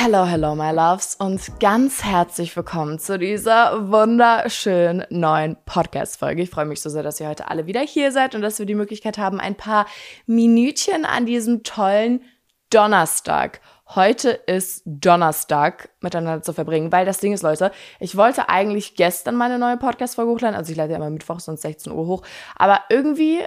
[0.00, 6.40] Hello, hello, my loves und ganz herzlich willkommen zu dieser wunderschönen neuen Podcast-Folge.
[6.42, 8.64] Ich freue mich so sehr, dass ihr heute alle wieder hier seid und dass wir
[8.64, 9.86] die Möglichkeit haben, ein paar
[10.24, 12.22] Minütchen an diesem tollen
[12.70, 13.60] Donnerstag.
[13.88, 19.34] Heute ist Donnerstag miteinander zu verbringen, weil das Ding ist, Leute, ich wollte eigentlich gestern
[19.34, 22.22] meine neue Podcast-Folge hochladen, also ich leite ja immer Mittwoch sonst 16 Uhr hoch,
[22.54, 23.40] aber irgendwie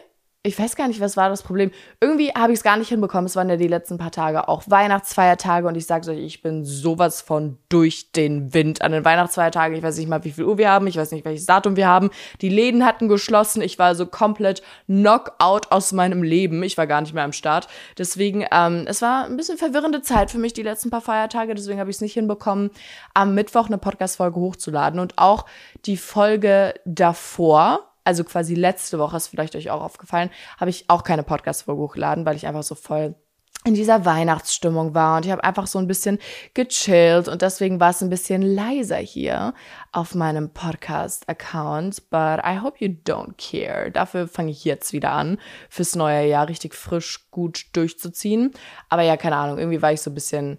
[0.44, 1.70] ich weiß gar nicht, was war das Problem.
[2.00, 3.28] Irgendwie habe ich es gar nicht hinbekommen.
[3.28, 6.66] Es waren ja die letzten paar Tage auch Weihnachtsfeiertage und ich sage euch, ich bin
[6.66, 9.78] sowas von durch den Wind an den Weihnachtsfeiertagen.
[9.78, 10.88] Ich weiß nicht mal, wie viel Uhr wir haben.
[10.88, 12.10] Ich weiß nicht, welches Datum wir haben.
[12.42, 13.62] Die Läden hatten geschlossen.
[13.62, 16.64] Ich war so komplett Knockout aus meinem Leben.
[16.64, 17.68] Ich war gar nicht mehr am Start.
[18.00, 21.54] Deswegen, ähm, es war ein bisschen verwirrende Zeit für mich die letzten paar Feiertage.
[21.54, 22.72] Deswegen habe ich es nicht hinbekommen,
[23.14, 25.46] am Mittwoch eine Podcast-Folge hochzuladen und auch
[25.86, 30.30] die Folge davor also quasi letzte Woche, ist vielleicht euch auch aufgefallen,
[30.60, 33.16] habe ich auch keine Podcast-Folge hochgeladen, weil ich einfach so voll
[33.64, 36.18] in dieser Weihnachtsstimmung war und ich habe einfach so ein bisschen
[36.56, 39.54] gechillt und deswegen war es ein bisschen leiser hier
[39.92, 42.10] auf meinem Podcast-Account.
[42.10, 43.92] But I hope you don't care.
[43.92, 45.38] Dafür fange ich jetzt wieder an,
[45.70, 48.52] fürs neue Jahr richtig frisch gut durchzuziehen.
[48.90, 50.58] Aber ja, keine Ahnung, irgendwie war ich so ein bisschen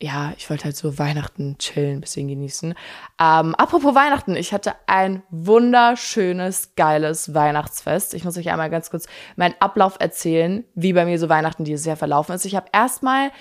[0.00, 2.74] ja, ich wollte halt so Weihnachten chillen, ein bisschen genießen.
[3.20, 8.14] Ähm, apropos Weihnachten, ich hatte ein wunderschönes, geiles Weihnachtsfest.
[8.14, 11.84] Ich muss euch einmal ganz kurz meinen Ablauf erzählen, wie bei mir so Weihnachten dieses
[11.84, 12.44] Jahr verlaufen ist.
[12.44, 13.32] Ich habe erstmal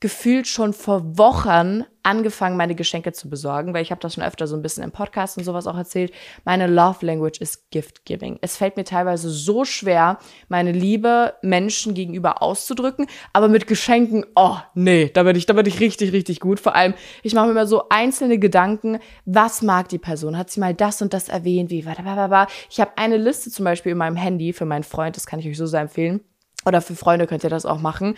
[0.00, 4.46] gefühlt schon vor Wochen angefangen, meine Geschenke zu besorgen, weil ich habe das schon öfter
[4.46, 6.12] so ein bisschen im Podcast und sowas auch erzählt.
[6.44, 8.38] Meine Love Language ist Gift Giving.
[8.42, 14.56] Es fällt mir teilweise so schwer, meine Liebe Menschen gegenüber auszudrücken, aber mit Geschenken, oh
[14.74, 16.60] nee, da bin ich, da bin ich richtig, richtig gut.
[16.60, 20.36] Vor allem, ich mache mir immer so einzelne Gedanken, was mag die Person?
[20.36, 21.70] Hat sie mal das und das erwähnt?
[21.70, 25.26] Wie war Ich habe eine Liste zum Beispiel in meinem Handy für meinen Freund, das
[25.26, 26.20] kann ich euch so sehr empfehlen.
[26.66, 28.16] Oder für Freunde könnt ihr das auch machen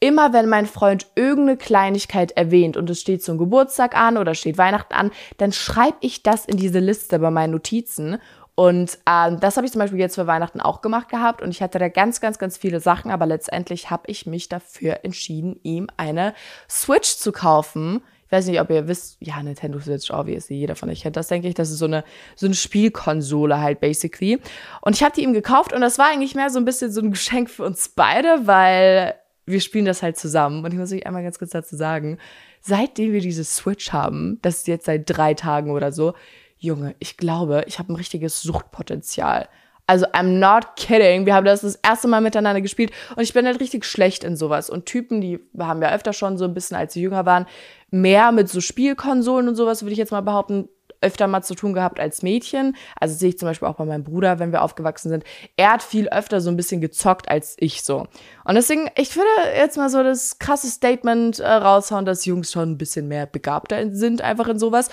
[0.00, 4.58] immer wenn mein Freund irgendeine Kleinigkeit erwähnt und es steht zum Geburtstag an oder steht
[4.58, 8.18] Weihnachten an, dann schreibe ich das in diese Liste bei meinen Notizen.
[8.54, 11.60] Und ähm, das habe ich zum Beispiel jetzt für Weihnachten auch gemacht gehabt und ich
[11.60, 15.88] hatte da ganz, ganz, ganz viele Sachen, aber letztendlich habe ich mich dafür entschieden, ihm
[15.98, 16.32] eine
[16.68, 18.02] Switch zu kaufen.
[18.24, 21.28] Ich weiß nicht, ob ihr wisst, ja, Nintendo Switch, obviously, jeder von euch kennt das,
[21.28, 21.54] denke ich.
[21.54, 22.02] Das ist so eine,
[22.34, 24.40] so eine Spielkonsole halt, basically.
[24.80, 27.02] Und ich habe die ihm gekauft und das war eigentlich mehr so ein bisschen so
[27.02, 29.14] ein Geschenk für uns beide, weil
[29.46, 30.64] wir spielen das halt zusammen.
[30.64, 32.18] Und ich muss euch einmal ganz kurz dazu sagen,
[32.60, 36.14] seitdem wir diese Switch haben, das ist jetzt seit drei Tagen oder so,
[36.58, 39.48] Junge, ich glaube, ich habe ein richtiges Suchtpotenzial.
[39.88, 41.26] Also, I'm not kidding.
[41.26, 44.36] Wir haben das das erste Mal miteinander gespielt und ich bin halt richtig schlecht in
[44.36, 44.68] sowas.
[44.68, 47.46] Und Typen, die haben ja öfter schon so ein bisschen, als sie jünger waren,
[47.90, 50.68] mehr mit so Spielkonsolen und sowas, würde ich jetzt mal behaupten,
[51.06, 52.76] öfter mal zu tun gehabt als Mädchen.
[53.00, 55.24] Also sehe ich zum Beispiel auch bei meinem Bruder, wenn wir aufgewachsen sind.
[55.56, 58.06] Er hat viel öfter so ein bisschen gezockt als ich so.
[58.44, 62.72] Und deswegen, ich würde jetzt mal so das krasse Statement äh, raushauen, dass Jungs schon
[62.72, 64.90] ein bisschen mehr begabter sind, einfach in sowas.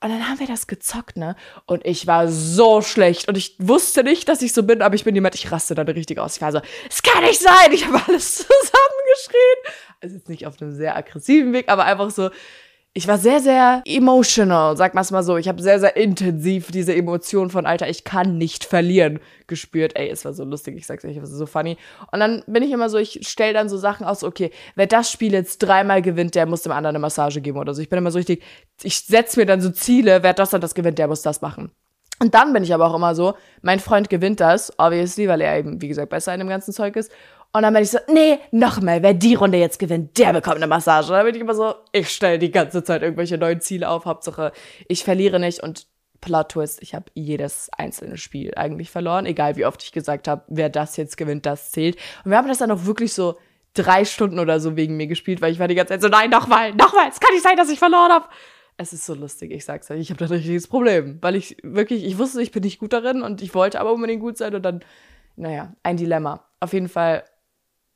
[0.00, 1.34] Und dann haben wir das gezockt, ne?
[1.64, 3.26] Und ich war so schlecht.
[3.26, 5.88] Und ich wusste nicht, dass ich so bin, aber ich bin jemand, ich raste dann
[5.88, 6.36] richtig aus.
[6.36, 6.60] Ich war so,
[6.90, 7.72] es kann nicht sein.
[7.72, 9.76] Ich habe alles zusammengeschrien.
[10.02, 12.28] Also jetzt nicht auf einem sehr aggressiven Weg, aber einfach so,
[12.96, 15.36] ich war sehr, sehr emotional, sag mal's mal so.
[15.36, 19.18] Ich habe sehr, sehr intensiv diese Emotion von, Alter, ich kann nicht verlieren,
[19.48, 19.96] gespürt.
[19.96, 21.76] Ey, es war so lustig, ich sag's euch, es war so funny.
[22.12, 25.10] Und dann bin ich immer so, ich stell dann so Sachen aus, okay, wer das
[25.10, 27.82] Spiel jetzt dreimal gewinnt, der muss dem anderen eine Massage geben oder so.
[27.82, 28.44] Ich bin immer so richtig,
[28.80, 31.72] ich setz mir dann so Ziele, wer das und das gewinnt, der muss das machen.
[32.20, 35.58] Und dann bin ich aber auch immer so, mein Freund gewinnt das, obviously, weil er
[35.58, 37.10] eben, wie gesagt, besser in dem ganzen Zeug ist.
[37.54, 40.66] Und dann bin ich so, nee, nochmal, wer die Runde jetzt gewinnt, der bekommt eine
[40.66, 41.12] Massage.
[41.12, 44.06] Und dann bin ich immer so, ich stelle die ganze Zeit irgendwelche neuen Ziele auf,
[44.06, 44.50] Hauptsache,
[44.88, 45.86] ich verliere nicht und
[46.20, 50.42] Plot Twist, ich habe jedes einzelne Spiel eigentlich verloren, egal wie oft ich gesagt habe,
[50.48, 51.94] wer das jetzt gewinnt, das zählt.
[52.24, 53.38] Und wir haben das dann auch wirklich so
[53.72, 56.30] drei Stunden oder so wegen mir gespielt, weil ich war die ganze Zeit so, nein,
[56.30, 58.26] nochmal, nochmal, es kann nicht sein, dass ich verloren habe.
[58.78, 61.56] Es ist so lustig, ich sag's euch, ich habe da ein richtiges Problem, weil ich
[61.62, 64.56] wirklich, ich wusste, ich bin nicht gut darin und ich wollte aber unbedingt gut sein
[64.56, 64.80] und dann,
[65.36, 66.44] naja, ein Dilemma.
[66.58, 67.22] Auf jeden Fall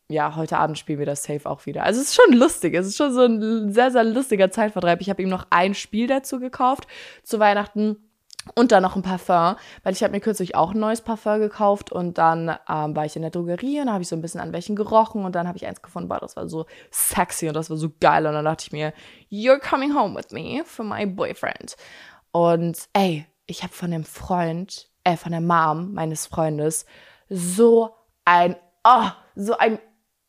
[0.09, 1.85] ja, heute Abend spielen wir das Safe auch wieder.
[1.85, 2.75] Also es ist schon lustig.
[2.75, 5.01] Es ist schon so ein sehr, sehr lustiger Zeitvertreib.
[5.03, 6.87] Ich habe ihm noch ein Spiel dazu gekauft
[7.23, 7.97] zu Weihnachten
[8.55, 11.93] und dann noch ein Parfum, weil ich habe mir kürzlich auch ein neues Parfum gekauft
[11.93, 14.55] und dann ähm, war ich in der Drogerie und habe ich so ein bisschen an
[14.55, 17.69] welchen gerochen und dann habe ich eins gefunden, boah, das war so sexy und das
[17.69, 18.95] war so geil und dann dachte ich mir,
[19.31, 21.77] you're coming home with me for my boyfriend.
[22.33, 26.87] Und ey, ich habe von dem Freund, äh, von der Mom meines Freundes
[27.29, 27.95] so
[28.25, 29.79] ein, oh, so ein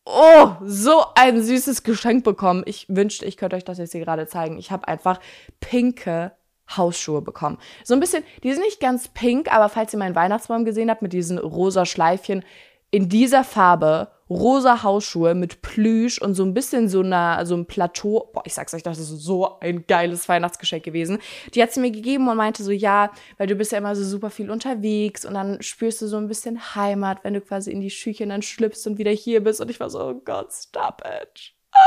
[0.09, 2.63] oh, so ein süßes Geschenk bekommen.
[2.65, 4.57] Ich wünschte, ich könnte euch das jetzt hier gerade zeigen.
[4.57, 5.19] Ich habe einfach
[5.59, 6.31] pinke
[6.75, 7.57] Hausschuhe bekommen.
[7.83, 11.01] So ein bisschen, die sind nicht ganz pink, aber falls ihr meinen Weihnachtsbaum gesehen habt
[11.01, 12.44] mit diesen rosa Schleifchen,
[12.91, 17.65] in dieser Farbe rosa Hausschuhe mit Plüsch und so ein bisschen so, einer, so ein
[17.65, 18.29] Plateau.
[18.33, 21.19] Boah, ich sag's euch, das ist so ein geiles Weihnachtsgeschenk gewesen.
[21.53, 24.03] Die hat sie mir gegeben und meinte so, ja, weil du bist ja immer so
[24.03, 27.81] super viel unterwegs und dann spürst du so ein bisschen Heimat, wenn du quasi in
[27.81, 29.61] die Schüchen dann schlüpfst und wieder hier bist.
[29.61, 31.53] Und ich war so, oh Gott, stop it.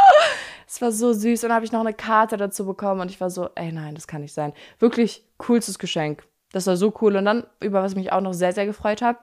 [0.66, 1.42] Es war so süß.
[1.42, 3.94] Und dann habe ich noch eine Karte dazu bekommen und ich war so, ey, nein,
[3.94, 4.54] das kann nicht sein.
[4.78, 6.24] Wirklich coolstes Geschenk.
[6.52, 7.16] Das war so cool.
[7.16, 9.18] Und dann, über was mich auch noch sehr, sehr gefreut hat,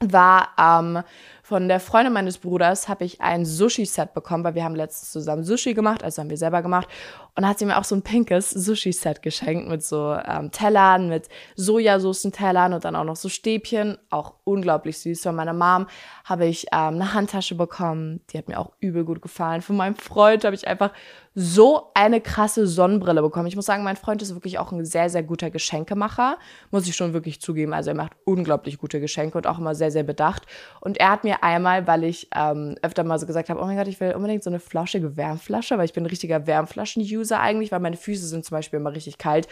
[0.00, 1.02] war ähm,
[1.46, 5.44] von der Freundin meines Bruders habe ich ein Sushi-Set bekommen, weil wir haben letztens zusammen
[5.44, 6.88] Sushi gemacht, also haben wir selber gemacht.
[7.36, 11.08] Und da hat sie mir auch so ein pinkes Sushi-Set geschenkt mit so ähm, Tellern,
[11.08, 13.96] mit Sojasaucen-Tellern und dann auch noch so Stäbchen.
[14.10, 15.22] Auch unglaublich süß.
[15.22, 15.86] Von meiner Mom
[16.24, 18.22] habe ich ähm, eine Handtasche bekommen.
[18.30, 19.62] Die hat mir auch übel gut gefallen.
[19.62, 20.90] Von meinem Freund habe ich einfach
[21.38, 23.46] so eine krasse Sonnenbrille bekommen.
[23.46, 26.38] Ich muss sagen, mein Freund ist wirklich auch ein sehr, sehr guter Geschenkemacher.
[26.70, 27.74] Muss ich schon wirklich zugeben.
[27.74, 30.46] Also er macht unglaublich gute Geschenke und auch immer sehr, sehr bedacht.
[30.80, 33.76] Und er hat mir einmal, weil ich ähm, öfter mal so gesagt habe, oh mein
[33.76, 37.72] Gott, ich will unbedingt so eine flauschige Wärmflasche, weil ich bin ein richtiger Wärmflaschen-User eigentlich,
[37.72, 39.46] weil meine Füße sind zum Beispiel immer richtig kalt.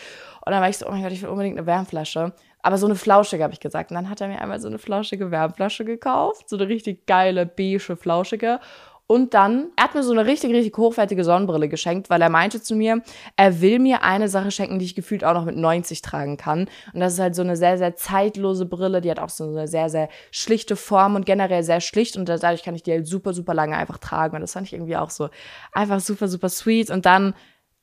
[0.44, 2.32] Und dann war ich so, oh mein Gott, ich will unbedingt eine Wärmflasche.
[2.62, 3.90] Aber so eine flauschige, habe ich gesagt.
[3.90, 6.48] Und dann hat er mir einmal so eine flauschige Wärmflasche gekauft.
[6.48, 8.58] So eine richtig geile, beige, flauschige.
[9.06, 12.62] Und dann, er hat mir so eine richtig, richtig hochwertige Sonnenbrille geschenkt, weil er meinte
[12.62, 13.02] zu mir,
[13.36, 16.70] er will mir eine Sache schenken, die ich gefühlt auch noch mit 90 tragen kann.
[16.94, 19.68] Und das ist halt so eine sehr, sehr zeitlose Brille, die hat auch so eine
[19.68, 23.34] sehr, sehr schlichte Form und generell sehr schlicht und dadurch kann ich die halt super,
[23.34, 24.36] super lange einfach tragen.
[24.36, 25.28] Und das fand ich irgendwie auch so
[25.72, 26.90] einfach super, super sweet.
[26.90, 27.34] Und dann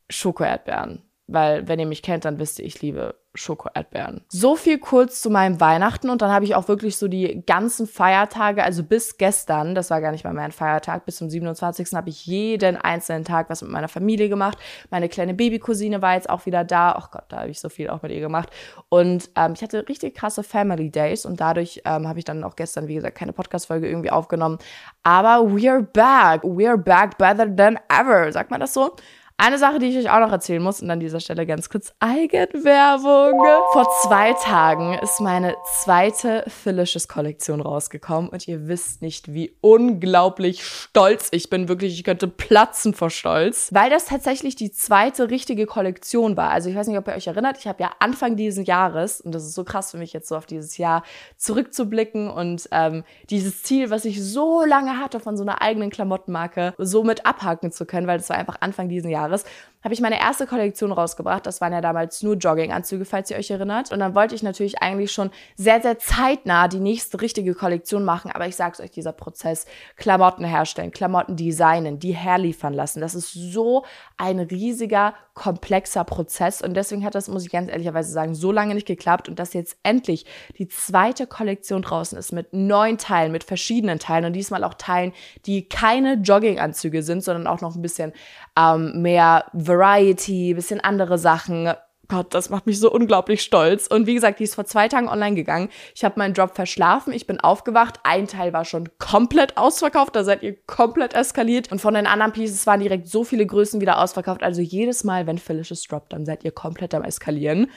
[0.09, 1.03] Schoko-Erdbeeren.
[1.31, 4.25] Weil, wenn ihr mich kennt, dann wisst ihr, ich liebe Schoko-Erdbeeren.
[4.28, 7.88] So viel kurz zu meinem Weihnachten und dann habe ich auch wirklich so die ganzen
[7.88, 11.94] Feiertage, also bis gestern, das war gar nicht mal mein Feiertag, bis zum 27.
[11.94, 14.57] habe ich jeden einzelnen Tag was mit meiner Familie gemacht.
[14.89, 16.92] Meine kleine Babycousine war jetzt auch wieder da.
[16.92, 18.50] Ach Gott, da habe ich so viel auch mit ihr gemacht.
[18.89, 22.57] Und ähm, ich hatte richtig krasse Family Days und dadurch ähm, habe ich dann auch
[22.57, 24.57] gestern, wie gesagt, keine Podcast-Folge irgendwie aufgenommen.
[25.04, 26.44] Aber we're back.
[26.44, 28.31] We're back better than ever.
[28.33, 28.95] Sagt man das so?
[29.44, 31.96] Eine Sache, die ich euch auch noch erzählen muss, und an dieser Stelle ganz kurz
[32.00, 33.44] Eigenwerbung.
[33.74, 40.64] Vor zwei Tagen ist meine zweite Phyllisches Kollektion rausgekommen und ihr wisst nicht, wie unglaublich
[40.64, 41.68] stolz ich bin.
[41.70, 46.52] Wirklich, ich könnte platzen vor Stolz, weil das tatsächlich die zweite richtige Kollektion war.
[46.52, 49.34] Also ich weiß nicht, ob ihr euch erinnert, ich habe ja Anfang dieses Jahres, und
[49.34, 51.02] das ist so krass für mich jetzt so auf dieses Jahr
[51.38, 56.76] zurückzublicken und ähm, dieses Ziel, was ich so lange hatte von so einer eigenen Klamottenmarke,
[56.78, 59.45] so mit abhaken zu können, weil das war einfach Anfang dieses Jahres Jahres,
[59.83, 61.45] habe ich meine erste Kollektion rausgebracht.
[61.45, 63.92] Das waren ja damals nur Jogginganzüge, falls ihr euch erinnert.
[63.92, 68.31] Und dann wollte ich natürlich eigentlich schon sehr, sehr zeitnah die nächste richtige Kollektion machen.
[68.31, 73.31] Aber ich sag's euch, dieser Prozess, Klamotten herstellen, Klamotten designen, die herliefern lassen, das ist
[73.33, 73.86] so
[74.18, 76.62] ein riesiger, komplexer Prozess.
[76.62, 79.30] Und deswegen hat das, muss ich ganz ehrlicherweise sagen, so lange nicht geklappt.
[79.30, 80.25] Und dass jetzt endlich
[80.57, 85.13] die zweite Kollektion draußen ist mit neun Teilen, mit verschiedenen Teilen und diesmal auch Teilen,
[85.45, 88.13] die keine Jogginganzüge sind, sondern auch noch ein bisschen
[88.57, 91.73] ähm, mehr Variety, bisschen andere Sachen.
[92.07, 93.88] Gott, das macht mich so unglaublich stolz.
[93.88, 95.69] Und wie gesagt, die ist vor zwei Tagen online gegangen.
[95.95, 98.01] Ich habe meinen Job verschlafen, ich bin aufgewacht.
[98.03, 101.71] Ein Teil war schon komplett ausverkauft, da seid ihr komplett eskaliert.
[101.71, 104.44] Und von den anderen Pieces waren direkt so viele Größen wieder ausverkauft.
[104.44, 107.71] Also jedes Mal, wenn Felicious droppt, dann seid ihr komplett am Eskalieren.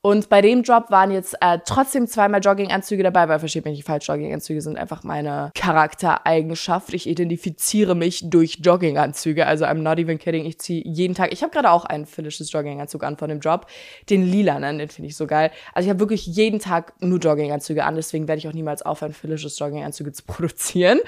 [0.00, 3.86] Und bei dem Job waren jetzt äh, trotzdem zweimal Jogginganzüge dabei, weil versteht mich nicht
[3.86, 6.94] falsch, Jogginganzüge sind einfach meine Charaktereigenschaft.
[6.94, 9.44] Ich identifiziere mich durch Jogginganzüge.
[9.44, 10.46] Also I'm not even kidding.
[10.46, 11.32] Ich ziehe jeden Tag.
[11.32, 13.66] Ich habe gerade auch einen finnisches Jogginganzug an von dem Job.
[14.08, 15.50] Den lilanen, den finde ich so geil.
[15.74, 17.96] Also ich habe wirklich jeden Tag nur Jogginganzüge an.
[17.96, 21.00] Deswegen werde ich auch niemals aufhören, finnisches Jogginganzüge zu produzieren.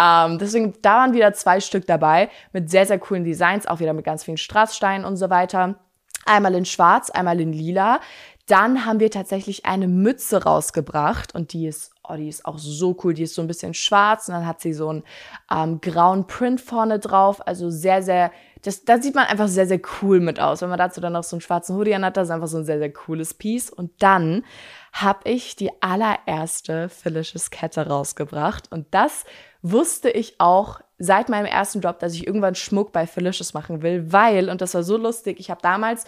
[0.00, 3.66] Ähm, deswegen, da waren wieder zwei Stück dabei mit sehr, sehr coolen Designs.
[3.66, 5.80] Auch wieder mit ganz vielen Strasssteinen und so weiter.
[6.26, 8.00] Einmal in schwarz, einmal in lila.
[8.46, 12.96] Dann haben wir tatsächlich eine Mütze rausgebracht und die ist, oh, die ist auch so
[13.02, 13.12] cool.
[13.12, 15.02] Die ist so ein bisschen schwarz und dann hat sie so einen
[15.50, 17.44] ähm, grauen Print vorne drauf.
[17.44, 18.30] Also sehr, sehr,
[18.62, 20.62] das, da sieht man einfach sehr, sehr cool mit aus.
[20.62, 22.64] Wenn man dazu dann noch so einen schwarzen Hoodie anhat, das ist einfach so ein
[22.64, 23.68] sehr, sehr cooles Piece.
[23.68, 24.44] Und dann
[24.92, 29.24] habe ich die allererste Felicious Kette rausgebracht und das
[29.60, 34.12] wusste ich auch seit meinem ersten Job, dass ich irgendwann Schmuck bei Felicious machen will,
[34.12, 36.06] weil, und das war so lustig, ich habe damals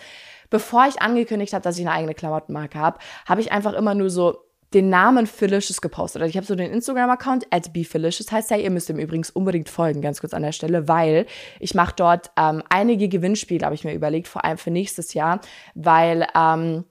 [0.51, 4.11] bevor ich angekündigt habe, dass ich eine eigene Klamottenmarke habe, habe ich einfach immer nur
[4.11, 6.21] so den Namen Felicious gepostet.
[6.21, 9.69] Also ich habe so den Instagram-Account at BeFelicious, heißt ja, ihr müsst ihm übrigens unbedingt
[9.69, 11.27] folgen, ganz kurz an der Stelle, weil
[11.59, 15.41] ich mache dort ähm, einige Gewinnspiele, habe ich mir überlegt, vor allem für nächstes Jahr,
[15.75, 16.85] weil ähm,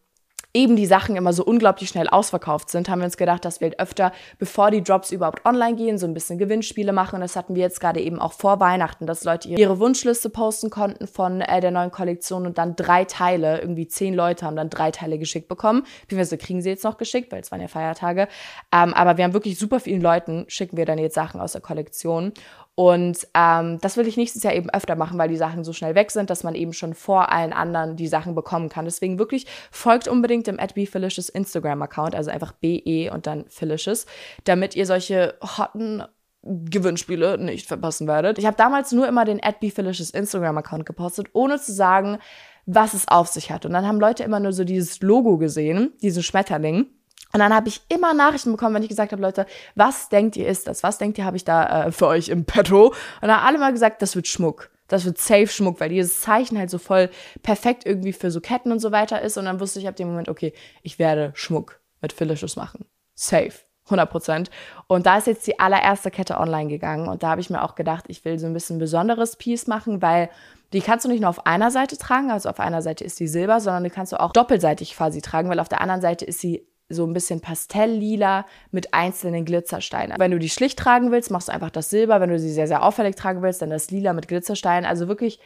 [0.54, 3.68] eben die Sachen immer so unglaublich schnell ausverkauft sind, haben wir uns gedacht, dass wir
[3.70, 7.16] halt öfter, bevor die Drops überhaupt online gehen, so ein bisschen Gewinnspiele machen.
[7.16, 10.70] Und das hatten wir jetzt gerade eben auch vor Weihnachten, dass Leute ihre Wunschliste posten
[10.70, 14.70] konnten von äh, der neuen Kollektion und dann drei Teile, irgendwie zehn Leute haben dann
[14.70, 15.84] drei Teile geschickt bekommen.
[16.01, 18.27] Beziehungsweise kriegen sie jetzt noch geschickt, weil es waren ja Feiertage.
[18.74, 21.62] Ähm, aber wir haben wirklich super vielen Leuten, schicken wir dann jetzt Sachen aus der
[21.62, 22.34] Kollektion.
[22.80, 25.96] Und ähm, das will ich nächstes Jahr eben öfter machen, weil die Sachen so schnell
[25.96, 28.86] weg sind, dass man eben schon vor allen anderen die Sachen bekommen kann.
[28.86, 34.06] Deswegen wirklich folgt unbedingt dem @befelicious Instagram-Account, also einfach be und dann Felicious,
[34.44, 36.04] damit ihr solche hotten
[36.44, 38.38] Gewinnspiele nicht verpassen werdet.
[38.38, 42.20] Ich habe damals nur immer den @befelicious Instagram-Account gepostet, ohne zu sagen,
[42.68, 43.66] was es auf sich hat.
[43.66, 46.86] Und dann haben Leute immer nur so dieses Logo gesehen, diesen Schmetterling.
[47.34, 50.48] Und dann habe ich immer Nachrichten bekommen, wenn ich gesagt habe, Leute, was denkt ihr
[50.48, 50.84] ist das?
[50.84, 52.88] Was denkt ihr, habe ich da äh, für euch im Petto?
[52.88, 54.70] Und dann haben alle mal gesagt, das wird Schmuck.
[54.88, 57.10] Das wird safe Schmuck, weil dieses Zeichen halt so voll
[57.44, 59.38] perfekt irgendwie für so Ketten und so weiter ist.
[59.38, 62.86] Und dann wusste ich ab dem Moment, okay, ich werde Schmuck mit Felicious machen.
[63.14, 63.54] Safe.
[63.88, 64.52] 100 Prozent.
[64.88, 67.08] Und da ist jetzt die allererste Kette online gegangen.
[67.08, 69.68] Und da habe ich mir auch gedacht, ich will so ein bisschen ein besonderes Piece
[69.68, 70.30] machen, weil
[70.74, 73.28] die kannst du nicht nur auf einer Seite tragen, also auf einer Seite ist die
[73.28, 76.42] Silber, sondern die kannst du auch doppelseitig quasi tragen, weil auf der anderen Seite ist
[76.42, 80.17] sie so ein bisschen pastelllila mit einzelnen Glitzersteinen.
[80.20, 82.22] Wenn du die schlicht tragen willst, machst du einfach das Silber.
[82.22, 84.86] Wenn du sie sehr, sehr auffällig tragen willst, dann das Lila mit Glitzersteinen.
[84.86, 85.39] Also wirklich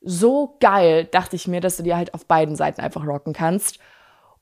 [0.00, 3.78] so geil, dachte ich mir, dass du die halt auf beiden Seiten einfach rocken kannst.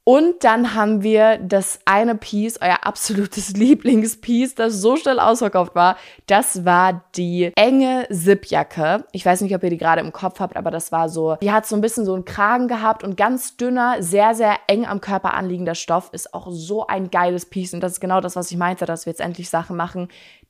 [0.09, 5.97] Und dann haben wir das eine Piece, euer absolutes Lieblingspiece, das so schnell ausverkauft war.
[6.29, 9.05] Das war die enge Zipjacke.
[9.11, 11.51] Ich weiß nicht, ob ihr die gerade im Kopf habt, aber das war so, die
[11.51, 15.01] hat so ein bisschen so einen Kragen gehabt und ganz dünner, sehr, sehr eng am
[15.01, 17.75] Körper anliegender Stoff ist auch so ein geiles Piece.
[17.75, 20.07] Und das ist genau das, was ich meinte, dass wir jetzt endlich Sachen machen,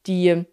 [0.06, 0.44] die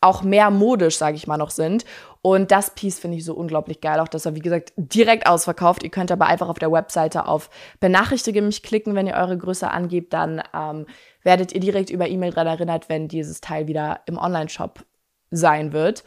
[0.00, 1.84] auch mehr modisch, sage ich mal, noch sind.
[2.22, 4.00] Und das Piece finde ich so unglaublich geil.
[4.00, 5.84] Auch das war, wie gesagt, direkt ausverkauft.
[5.84, 9.70] Ihr könnt aber einfach auf der Webseite auf Benachrichtige mich klicken, wenn ihr eure Größe
[9.70, 10.12] angebt.
[10.12, 10.86] Dann ähm,
[11.22, 14.84] werdet ihr direkt über E-Mail daran erinnert, wenn dieses Teil wieder im Online-Shop
[15.30, 16.02] sein wird.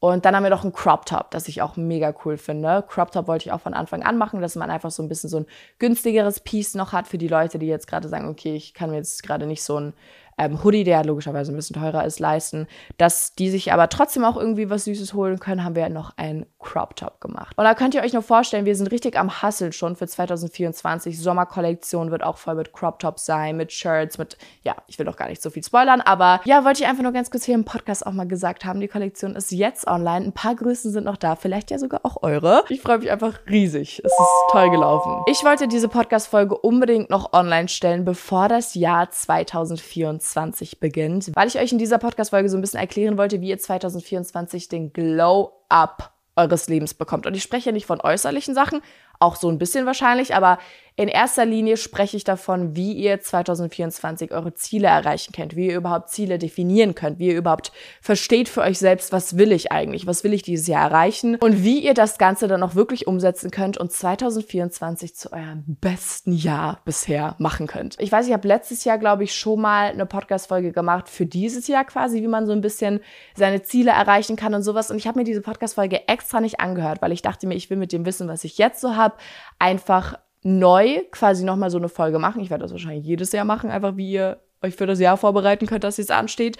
[0.00, 2.82] Und dann haben wir noch einen Crop Top, das ich auch mega cool finde.
[2.88, 5.28] Crop Top wollte ich auch von Anfang an machen, dass man einfach so ein bisschen
[5.28, 5.46] so ein
[5.78, 8.96] günstigeres Piece noch hat für die Leute, die jetzt gerade sagen, okay, ich kann mir
[8.96, 9.92] jetzt gerade nicht so ein
[10.40, 12.66] ähm, Hoodie, der logischerweise ein bisschen teurer ist, leisten.
[12.96, 16.46] Dass die sich aber trotzdem auch irgendwie was Süßes holen können, haben wir noch einen
[16.58, 17.56] Crop Top gemacht.
[17.56, 21.20] Und da könnt ihr euch nur vorstellen, wir sind richtig am Hustle schon für 2024.
[21.20, 25.16] Sommerkollektion wird auch voll mit Crop Tops sein, mit Shirts, mit, ja, ich will doch
[25.16, 27.64] gar nicht so viel spoilern, aber ja, wollte ich einfach nur ganz kurz hier im
[27.64, 30.26] Podcast auch mal gesagt haben, die Kollektion ist jetzt online.
[30.26, 32.64] Ein paar Größen sind noch da, vielleicht ja sogar auch eure.
[32.68, 34.00] Ich freue mich einfach riesig.
[34.04, 35.22] Es ist toll gelaufen.
[35.30, 41.48] Ich wollte diese Podcast-Folge unbedingt noch online stellen, bevor das Jahr 2024 2024 beginnt, weil
[41.48, 46.12] ich euch in dieser Podcast-Folge so ein bisschen erklären wollte, wie ihr 2024 den Glow-Up
[46.36, 47.26] eures Lebens bekommt.
[47.26, 48.80] Und ich spreche nicht von äußerlichen Sachen,
[49.20, 50.58] auch so ein bisschen wahrscheinlich, aber
[51.00, 55.76] in erster Linie spreche ich davon, wie ihr 2024 eure Ziele erreichen könnt, wie ihr
[55.76, 57.72] überhaupt Ziele definieren könnt, wie ihr überhaupt
[58.02, 61.64] versteht für euch selbst, was will ich eigentlich, was will ich dieses Jahr erreichen und
[61.64, 66.82] wie ihr das Ganze dann auch wirklich umsetzen könnt und 2024 zu eurem besten Jahr
[66.84, 67.96] bisher machen könnt.
[67.98, 71.66] Ich weiß, ich habe letztes Jahr, glaube ich, schon mal eine Podcast-Folge gemacht für dieses
[71.66, 73.00] Jahr quasi, wie man so ein bisschen
[73.34, 74.90] seine Ziele erreichen kann und sowas.
[74.90, 77.78] Und ich habe mir diese Podcast-Folge extra nicht angehört, weil ich dachte mir, ich will
[77.78, 79.09] mit dem Wissen, was ich jetzt so habe,
[79.58, 82.40] einfach neu quasi nochmal so eine Folge machen.
[82.40, 85.66] Ich werde das wahrscheinlich jedes Jahr machen, einfach wie ihr euch für das Jahr vorbereiten
[85.66, 86.56] könnt, dass es ansteht.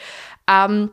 [0.51, 0.91] Ähm,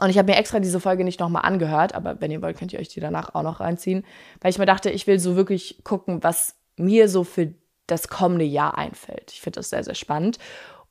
[0.00, 2.72] und ich habe mir extra diese Folge nicht nochmal angehört, aber wenn ihr wollt, könnt
[2.72, 4.04] ihr euch die danach auch noch reinziehen,
[4.40, 7.54] weil ich mir dachte, ich will so wirklich gucken, was mir so für
[7.86, 9.30] das kommende Jahr einfällt.
[9.32, 10.38] Ich finde das sehr, sehr spannend.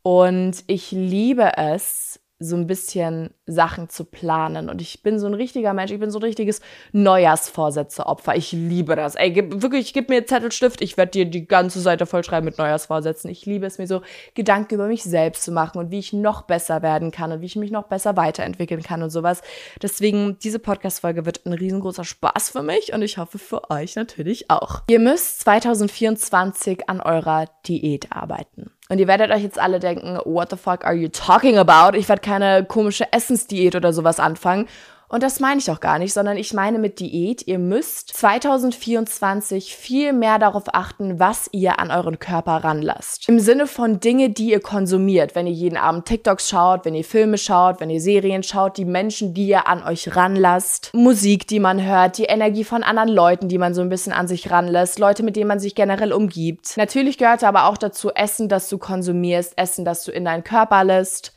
[0.03, 4.69] Und ich liebe es, so ein bisschen Sachen zu planen.
[4.69, 8.35] Und ich bin so ein richtiger Mensch, ich bin so ein richtiges Neujahrsvorsätze-Opfer.
[8.35, 9.15] Ich liebe das.
[9.15, 13.29] Ey, gib, wirklich, gib mir Zettelstift, ich werde dir die ganze Seite vollschreiben mit Neujahrsvorsätzen.
[13.29, 14.01] Ich liebe es, mir so
[14.33, 17.45] Gedanken über mich selbst zu machen und wie ich noch besser werden kann und wie
[17.45, 19.41] ich mich noch besser weiterentwickeln kann und sowas.
[19.81, 24.49] Deswegen, diese Podcast-Folge wird ein riesengroßer Spaß für mich und ich hoffe für euch natürlich
[24.49, 24.83] auch.
[24.87, 28.71] Ihr müsst 2024 an eurer Diät arbeiten.
[28.93, 31.97] Und ihr werdet euch jetzt alle denken, what the fuck are you talking about?
[31.97, 34.67] Ich werde keine komische Essensdiät oder sowas anfangen.
[35.13, 39.75] Und das meine ich auch gar nicht, sondern ich meine mit Diät, ihr müsst 2024
[39.75, 43.29] viel mehr darauf achten, was ihr an euren Körper ranlasst.
[43.29, 45.35] Im Sinne von Dinge, die ihr konsumiert.
[45.35, 48.85] Wenn ihr jeden Abend TikToks schaut, wenn ihr Filme schaut, wenn ihr Serien schaut, die
[48.85, 53.49] Menschen, die ihr an euch ranlasst, Musik, die man hört, die Energie von anderen Leuten,
[53.49, 56.75] die man so ein bisschen an sich ranlässt, Leute, mit denen man sich generell umgibt.
[56.75, 60.83] Natürlich gehört aber auch dazu Essen, das du konsumierst, Essen, das du in deinen Körper
[60.83, 61.33] lässt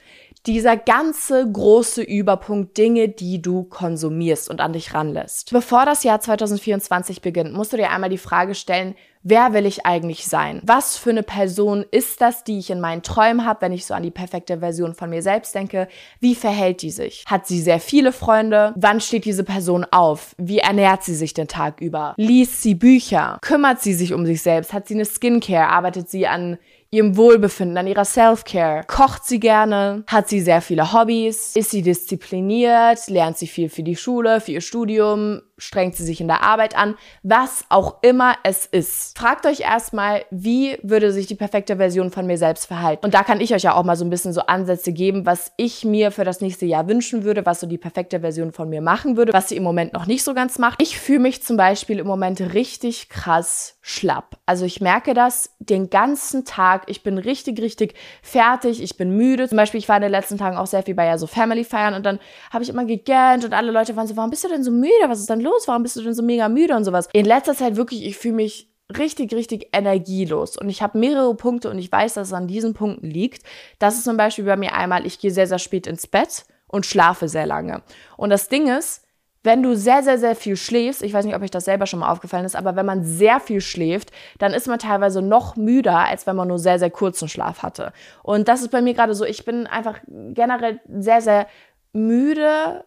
[0.46, 5.50] dieser ganze große Überpunkt Dinge, die du konsumierst und an dich ranlässt.
[5.50, 8.94] Bevor das Jahr 2024 beginnt, musst du dir einmal die Frage stellen,
[9.28, 10.60] wer will ich eigentlich sein?
[10.64, 13.94] Was für eine Person ist das, die ich in meinen Träumen habe, wenn ich so
[13.94, 15.88] an die perfekte Version von mir selbst denke?
[16.20, 17.24] Wie verhält die sich?
[17.26, 18.72] Hat sie sehr viele Freunde?
[18.76, 20.36] Wann steht diese Person auf?
[20.38, 22.14] Wie ernährt sie sich den Tag über?
[22.16, 23.38] Liest sie Bücher?
[23.40, 24.72] Kümmert sie sich um sich selbst?
[24.72, 25.68] Hat sie eine Skincare?
[25.68, 26.58] Arbeitet sie an
[26.90, 28.84] ihrem Wohlbefinden, an ihrer Self-Care.
[28.86, 30.04] Kocht sie gerne?
[30.06, 31.56] Hat sie sehr viele Hobbys?
[31.56, 33.08] Ist sie diszipliniert?
[33.08, 35.42] Lernt sie viel für die Schule, für ihr Studium?
[35.58, 39.18] Strengt sie sich in der Arbeit an, was auch immer es ist.
[39.18, 43.04] Fragt euch erstmal, wie würde sich die perfekte Version von mir selbst verhalten?
[43.04, 45.52] Und da kann ich euch ja auch mal so ein bisschen so Ansätze geben, was
[45.56, 48.82] ich mir für das nächste Jahr wünschen würde, was so die perfekte Version von mir
[48.82, 50.82] machen würde, was sie im Moment noch nicht so ganz macht.
[50.82, 54.36] Ich fühle mich zum Beispiel im Moment richtig krass schlapp.
[54.44, 56.84] Also ich merke das den ganzen Tag.
[56.86, 58.82] Ich bin richtig, richtig fertig.
[58.82, 59.48] Ich bin müde.
[59.48, 61.64] Zum Beispiel, ich war in den letzten Tagen auch sehr viel bei ja so Family
[61.64, 62.18] feiern und dann
[62.50, 64.90] habe ich immer gegähnt und alle Leute waren so, warum bist du denn so müde?
[65.06, 65.66] Was ist denn los?
[65.66, 67.08] Warum bist du denn so mega müde und sowas?
[67.12, 70.56] In letzter Zeit wirklich, ich fühle mich richtig, richtig energielos.
[70.56, 73.42] Und ich habe mehrere Punkte und ich weiß, dass es an diesen Punkten liegt.
[73.78, 76.86] Das ist zum Beispiel bei mir einmal, ich gehe sehr, sehr spät ins Bett und
[76.86, 77.82] schlafe sehr lange.
[78.16, 79.02] Und das Ding ist,
[79.42, 82.00] wenn du sehr, sehr, sehr viel schläfst, ich weiß nicht, ob euch das selber schon
[82.00, 85.98] mal aufgefallen ist, aber wenn man sehr viel schläft, dann ist man teilweise noch müder,
[85.98, 87.92] als wenn man nur sehr, sehr kurzen Schlaf hatte.
[88.24, 91.46] Und das ist bei mir gerade so, ich bin einfach generell sehr, sehr
[91.92, 92.84] müde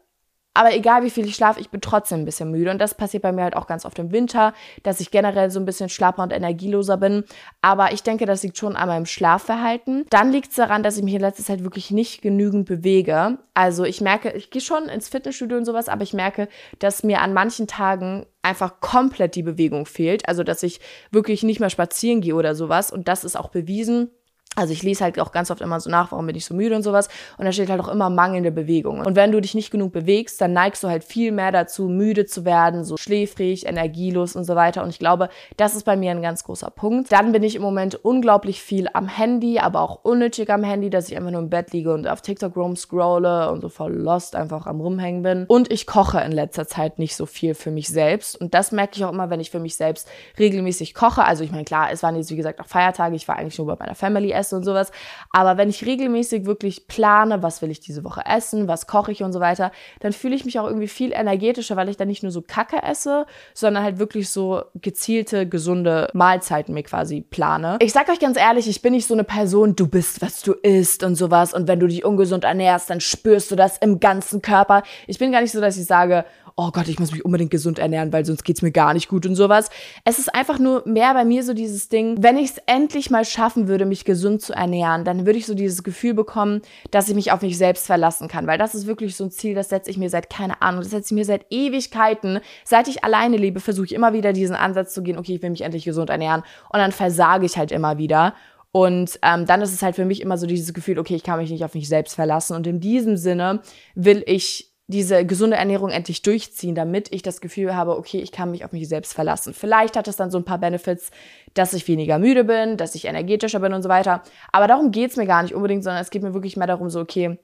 [0.54, 2.72] aber egal wie viel ich schlafe, ich bin trotzdem ein bisschen müde.
[2.72, 4.54] Und das passiert bei mir halt auch ganz oft im Winter,
[4.84, 7.24] dass ich generell so ein bisschen schlapper und energieloser bin.
[7.62, 10.06] Aber ich denke, das liegt schon an meinem Schlafverhalten.
[10.10, 13.38] Dann liegt es daran, dass ich mich in letzter Zeit wirklich nicht genügend bewege.
[13.54, 17.22] Also ich merke, ich gehe schon ins Fitnessstudio und sowas, aber ich merke, dass mir
[17.22, 20.28] an manchen Tagen einfach komplett die Bewegung fehlt.
[20.28, 20.80] Also dass ich
[21.12, 22.92] wirklich nicht mehr spazieren gehe oder sowas.
[22.92, 24.10] Und das ist auch bewiesen
[24.56, 26.76] also ich lese halt auch ganz oft immer so nach, warum bin ich so müde
[26.76, 27.08] und sowas.
[27.38, 29.00] Und da steht halt auch immer mangelnde Bewegung.
[29.00, 32.26] Und wenn du dich nicht genug bewegst, dann neigst du halt viel mehr dazu, müde
[32.26, 34.84] zu werden, so schläfrig, energielos und so weiter.
[34.84, 37.12] Und ich glaube, das ist bei mir ein ganz großer Punkt.
[37.12, 41.10] Dann bin ich im Moment unglaublich viel am Handy, aber auch unnötig am Handy, dass
[41.10, 44.66] ich einfach nur im Bett liege und auf TikTok rumscrolle und so voll lost einfach
[44.66, 45.46] am rumhängen bin.
[45.48, 48.36] Und ich koche in letzter Zeit nicht so viel für mich selbst.
[48.40, 51.24] Und das merke ich auch immer, wenn ich für mich selbst regelmäßig koche.
[51.24, 53.16] Also ich meine, klar, es waren jetzt wie gesagt auch Feiertage.
[53.16, 54.92] Ich war eigentlich nur bei meiner Family essen und sowas.
[55.32, 59.24] Aber wenn ich regelmäßig wirklich plane, was will ich diese Woche essen, was koche ich
[59.24, 62.24] und so weiter, dann fühle ich mich auch irgendwie viel energetischer, weil ich dann nicht
[62.24, 67.78] nur so Kacke esse, sondern halt wirklich so gezielte, gesunde Mahlzeiten mir quasi plane.
[67.82, 70.54] Ich sag euch ganz ehrlich, ich bin nicht so eine Person, du bist, was du
[70.54, 71.54] isst und sowas.
[71.54, 74.84] Und wenn du dich ungesund ernährst, dann spürst du das im ganzen Körper.
[75.08, 76.26] Ich bin gar nicht so, dass ich sage,
[76.60, 79.26] oh Gott, ich muss mich unbedingt gesund ernähren, weil sonst geht's mir gar nicht gut
[79.26, 79.70] und sowas.
[80.04, 83.24] Es ist einfach nur mehr bei mir so dieses Ding, wenn ich es endlich mal
[83.24, 87.16] schaffen würde, mich gesund zu ernähren, dann würde ich so dieses Gefühl bekommen, dass ich
[87.16, 89.90] mich auf mich selbst verlassen kann, weil das ist wirklich so ein Ziel, das setze
[89.90, 92.42] ich mir seit, keine Ahnung, das setze ich mir seit Ewigkeiten.
[92.66, 95.52] Seit ich alleine lebe, versuche ich immer wieder diesen Ansatz zu gehen, okay, ich will
[95.52, 96.44] mich endlich gesund ernähren
[96.74, 98.34] und dann versage ich halt immer wieder.
[98.72, 101.40] Und ähm, dann ist es halt für mich immer so dieses Gefühl, okay, ich kann
[101.40, 102.56] mich nicht auf mich selbst verlassen.
[102.56, 103.62] Und in diesem Sinne
[103.96, 108.50] will ich diese gesunde Ernährung endlich durchziehen, damit ich das Gefühl habe, okay, ich kann
[108.50, 109.54] mich auf mich selbst verlassen.
[109.54, 111.12] Vielleicht hat es dann so ein paar Benefits,
[111.54, 114.24] dass ich weniger müde bin, dass ich energetischer bin und so weiter.
[114.52, 117.02] Aber darum geht's mir gar nicht unbedingt, sondern es geht mir wirklich mehr darum, so,
[117.02, 117.38] okay,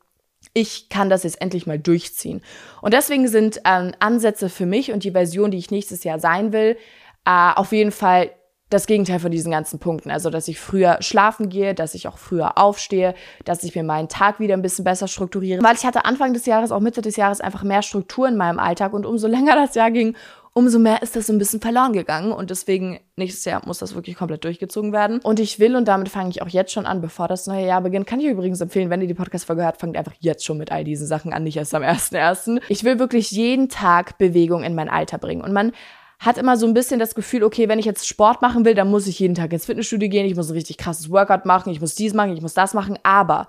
[0.53, 2.41] ich kann das jetzt endlich mal durchziehen.
[2.81, 6.51] Und deswegen sind ähm, Ansätze für mich und die Version, die ich nächstes Jahr sein
[6.51, 6.77] will,
[7.25, 8.31] äh, auf jeden Fall
[8.69, 10.10] das Gegenteil von diesen ganzen Punkten.
[10.12, 14.10] Also, dass ich früher schlafen gehe, dass ich auch früher aufstehe, dass ich mir meinen
[14.10, 15.63] Tag wieder ein bisschen besser strukturiere.
[15.63, 18.60] Weil ich hatte Anfang des Jahres, auch Mitte des Jahres einfach mehr Struktur in meinem
[18.60, 20.15] Alltag und umso länger das Jahr ging,
[20.58, 23.93] umso mehr ist das so ein bisschen verloren gegangen und deswegen nächstes Jahr muss das
[23.93, 25.19] wirklich komplett durchgezogen werden.
[25.19, 27.82] Und ich will, und damit fange ich auch jetzt schon an, bevor das neue Jahr
[27.82, 30.71] beginnt, kann ich übrigens empfehlen, wenn ihr die Podcast-Folge hört, fangt einfach jetzt schon mit
[30.71, 32.62] all diesen Sachen an, nicht erst am 1.1.
[32.69, 35.73] Ich will wirklich jeden Tag Bewegung in mein Alter bringen und man
[36.19, 38.89] hat immer so ein bisschen das Gefühl, okay, wenn ich jetzt Sport machen will, dann
[38.89, 41.82] muss ich jeden Tag ins Fitnessstudio gehen, ich muss ein richtig krasses Workout machen, ich
[41.82, 43.47] muss dies machen, ich muss das machen, aber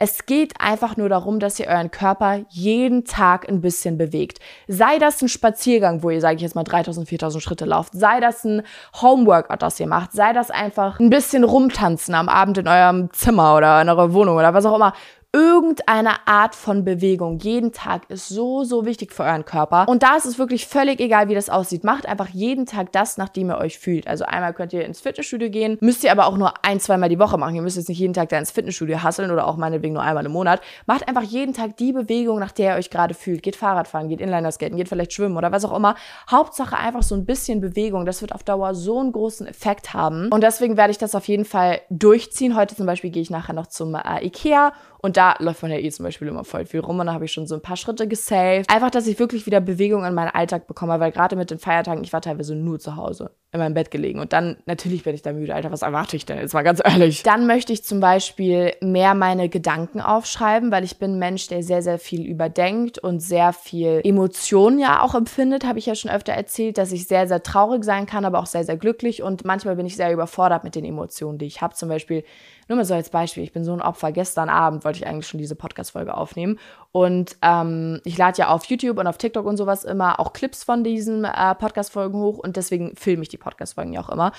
[0.00, 4.38] es geht einfach nur darum, dass ihr euren Körper jeden Tag ein bisschen bewegt.
[4.68, 7.94] Sei das ein Spaziergang, wo ihr, sage ich jetzt mal, 3000, 4000 Schritte lauft.
[7.94, 8.62] Sei das ein
[9.02, 10.12] Homeworkout, das ihr macht.
[10.12, 14.36] Sei das einfach ein bisschen rumtanzen am Abend in eurem Zimmer oder in eurer Wohnung
[14.36, 14.92] oder was auch immer
[15.32, 19.86] irgendeine Art von Bewegung jeden Tag ist so, so wichtig für euren Körper.
[19.86, 21.84] Und da ist es wirklich völlig egal, wie das aussieht.
[21.84, 24.06] Macht einfach jeden Tag das, nachdem ihr euch fühlt.
[24.06, 27.18] Also einmal könnt ihr ins Fitnessstudio gehen, müsst ihr aber auch nur ein, zweimal die
[27.18, 27.54] Woche machen.
[27.54, 30.24] Ihr müsst jetzt nicht jeden Tag da ins Fitnessstudio hasseln oder auch meinetwegen nur einmal
[30.24, 30.62] im Monat.
[30.86, 33.42] Macht einfach jeden Tag die Bewegung, nach der ihr euch gerade fühlt.
[33.42, 35.94] Geht Fahrradfahren, geht Inlinerskaten, geht vielleicht schwimmen oder was auch immer.
[36.30, 38.06] Hauptsache einfach so ein bisschen Bewegung.
[38.06, 40.30] Das wird auf Dauer so einen großen Effekt haben.
[40.32, 42.56] Und deswegen werde ich das auf jeden Fall durchziehen.
[42.56, 45.78] Heute zum Beispiel gehe ich nachher noch zum äh, Ikea Und da läuft man ja
[45.78, 47.76] eh zum Beispiel immer voll viel rum und da habe ich schon so ein paar
[47.76, 48.68] Schritte gesaved.
[48.68, 52.02] Einfach, dass ich wirklich wieder Bewegung in meinen Alltag bekomme, weil gerade mit den Feiertagen,
[52.02, 55.22] ich war teilweise nur zu Hause in meinem Bett gelegen und dann, natürlich bin ich
[55.22, 57.22] da müde, Alter, was erwarte ich denn jetzt mal ganz ehrlich.
[57.22, 61.62] Dann möchte ich zum Beispiel mehr meine Gedanken aufschreiben, weil ich bin ein Mensch, der
[61.62, 66.10] sehr, sehr viel überdenkt und sehr viel Emotionen ja auch empfindet, habe ich ja schon
[66.10, 69.46] öfter erzählt, dass ich sehr, sehr traurig sein kann, aber auch sehr, sehr glücklich und
[69.46, 71.74] manchmal bin ich sehr überfordert mit den Emotionen, die ich habe.
[71.74, 72.24] Zum Beispiel
[72.68, 74.12] nur mal so als Beispiel, ich bin so ein Opfer.
[74.12, 76.58] Gestern Abend wollte ich eigentlich schon diese Podcast-Folge aufnehmen.
[76.92, 80.64] Und ähm, ich lade ja auf YouTube und auf TikTok und sowas immer auch Clips
[80.64, 84.32] von diesen äh, Podcast-Folgen hoch und deswegen filme ich die Podcast-Folgen ja auch immer.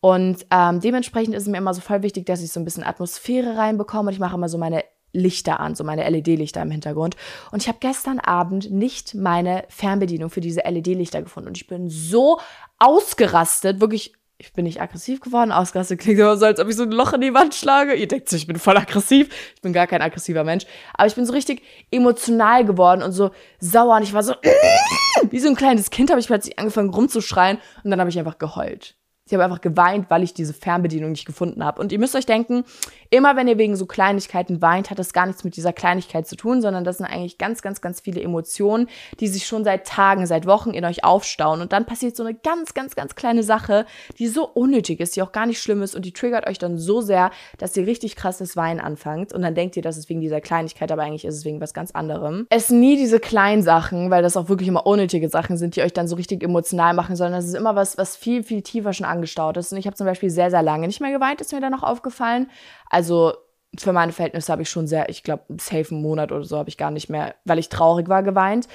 [0.00, 2.84] Und ähm, dementsprechend ist es mir immer so voll wichtig, dass ich so ein bisschen
[2.84, 7.16] Atmosphäre reinbekomme und ich mache immer so meine Lichter an, so meine LED-Lichter im Hintergrund.
[7.52, 11.48] Und ich habe gestern Abend nicht meine Fernbedienung für diese LED-Lichter gefunden.
[11.48, 12.38] Und ich bin so
[12.78, 15.52] ausgerastet, wirklich ich bin nicht aggressiv geworden.
[15.52, 17.94] Ausgerastet klingt immer so, als ob ich so ein Loch in die Wand schlage.
[17.94, 19.28] Ihr denkt, ich bin voll aggressiv.
[19.54, 20.64] Ich bin gar kein aggressiver Mensch.
[20.94, 23.96] Aber ich bin so richtig emotional geworden und so sauer.
[23.96, 24.34] Und ich war so,
[25.30, 27.58] wie so ein kleines Kind habe ich plötzlich angefangen rumzuschreien.
[27.84, 28.96] Und dann habe ich einfach geheult.
[29.34, 31.80] Ich habe einfach geweint, weil ich diese Fernbedienung nicht gefunden habe.
[31.80, 32.62] Und ihr müsst euch denken,
[33.10, 36.36] immer wenn ihr wegen so Kleinigkeiten weint, hat das gar nichts mit dieser Kleinigkeit zu
[36.36, 40.24] tun, sondern das sind eigentlich ganz, ganz, ganz viele Emotionen, die sich schon seit Tagen,
[40.26, 41.60] seit Wochen in euch aufstauen.
[41.60, 43.86] Und dann passiert so eine ganz, ganz, ganz kleine Sache,
[44.20, 46.78] die so unnötig ist, die auch gar nicht schlimm ist und die triggert euch dann
[46.78, 49.32] so sehr, dass ihr richtig krasses Weinen anfangt.
[49.32, 51.74] Und dann denkt ihr, das ist wegen dieser Kleinigkeit, aber eigentlich ist es wegen was
[51.74, 52.46] ganz anderem.
[52.50, 55.82] Es sind nie diese kleinen Sachen, weil das auch wirklich immer unnötige Sachen sind, die
[55.82, 58.92] euch dann so richtig emotional machen, sondern es ist immer was, was viel, viel tiefer
[58.92, 59.72] schon angestaut ist.
[59.72, 61.82] Und ich habe zum Beispiel sehr, sehr lange nicht mehr geweint, ist mir dann noch
[61.82, 62.50] aufgefallen.
[62.90, 63.32] Also
[63.78, 66.68] für meine Verhältnisse habe ich schon sehr, ich glaube, safe einen Monat oder so habe
[66.68, 68.68] ich gar nicht mehr, weil ich traurig war, geweint.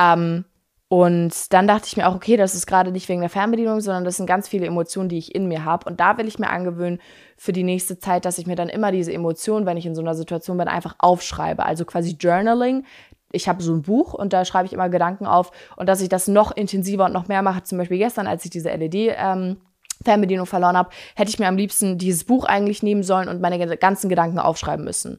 [0.00, 0.44] Ähm,
[0.88, 4.04] und dann dachte ich mir auch, okay, das ist gerade nicht wegen der Fernbedienung, sondern
[4.04, 5.88] das sind ganz viele Emotionen, die ich in mir habe.
[5.88, 6.98] Und da will ich mir angewöhnen
[7.36, 10.00] für die nächste Zeit, dass ich mir dann immer diese Emotionen, wenn ich in so
[10.00, 11.64] einer Situation bin, einfach aufschreibe.
[11.64, 12.84] Also quasi Journaling,
[13.32, 16.08] ich habe so ein Buch und da schreibe ich immer Gedanken auf und dass ich
[16.08, 17.62] das noch intensiver und noch mehr mache.
[17.62, 19.58] Zum Beispiel gestern, als ich diese LED ähm,
[20.04, 23.76] Fernbedienung verloren habe, hätte ich mir am liebsten dieses Buch eigentlich nehmen sollen und meine
[23.76, 25.18] ganzen Gedanken aufschreiben müssen.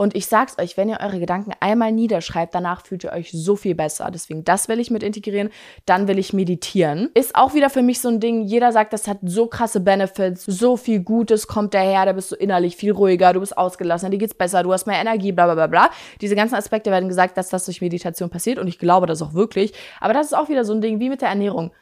[0.00, 3.54] Und ich sag's euch, wenn ihr eure Gedanken einmal niederschreibt, danach fühlt ihr euch so
[3.54, 4.10] viel besser.
[4.10, 5.50] Deswegen, das will ich mit integrieren.
[5.84, 7.10] Dann will ich meditieren.
[7.12, 8.40] Ist auch wieder für mich so ein Ding.
[8.44, 10.46] Jeder sagt, das hat so krasse Benefits.
[10.46, 12.06] So viel Gutes kommt daher.
[12.06, 13.34] Da bist du innerlich viel ruhiger.
[13.34, 14.08] Du bist ausgelassener.
[14.08, 14.62] Dir geht's besser.
[14.62, 15.32] Du hast mehr Energie.
[15.32, 15.90] Bla, bla, bla, bla.
[16.22, 18.58] Diese ganzen Aspekte werden gesagt, dass das durch Meditation passiert.
[18.58, 19.74] Und ich glaube das auch wirklich.
[20.00, 21.72] Aber das ist auch wieder so ein Ding wie mit der Ernährung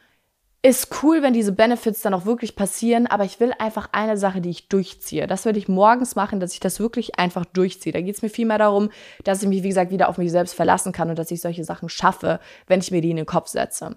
[0.61, 4.41] ist cool, wenn diese Benefits dann auch wirklich passieren, aber ich will einfach eine Sache,
[4.41, 5.29] die ich durchziehe.
[5.29, 7.93] Das würde ich morgens machen, dass ich das wirklich einfach durchziehe.
[7.93, 8.91] Da geht es mir vielmehr darum,
[9.23, 11.63] dass ich mich, wie gesagt, wieder auf mich selbst verlassen kann und dass ich solche
[11.63, 13.97] Sachen schaffe, wenn ich mir die in den Kopf setze.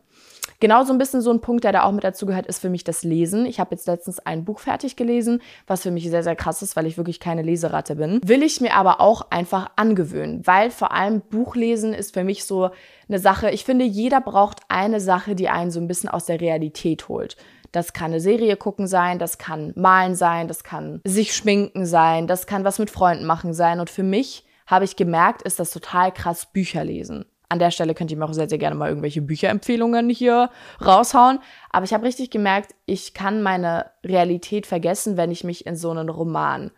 [0.62, 2.70] Genau so ein bisschen so ein Punkt, der da auch mit dazu gehört, ist für
[2.70, 3.48] mich das Lesen.
[3.48, 6.76] Ich habe jetzt letztens ein Buch fertig gelesen, was für mich sehr, sehr krass ist,
[6.76, 8.22] weil ich wirklich keine Leseratte bin.
[8.24, 12.70] Will ich mir aber auch einfach angewöhnen, weil vor allem Buchlesen ist für mich so
[13.10, 13.50] eine Sache.
[13.50, 17.38] Ich finde, jeder braucht eine Sache, die einen so ein bisschen aus der Realität holt.
[17.72, 22.28] Das kann eine Serie gucken sein, das kann malen sein, das kann sich schminken sein,
[22.28, 23.80] das kann was mit Freunden machen sein.
[23.80, 27.26] Und für mich habe ich gemerkt, ist das total krass Bücher lesen.
[27.52, 30.50] An der Stelle könnt ihr mir auch sehr, sehr gerne mal irgendwelche Bücherempfehlungen hier
[30.84, 31.40] raushauen.
[31.70, 35.92] Aber ich habe richtig gemerkt, ich kann meine Realität vergessen, wenn ich mich in so
[35.92, 36.72] einen Roman